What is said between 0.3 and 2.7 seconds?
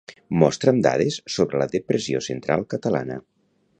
Mostra'm dades sobre la Depressió Central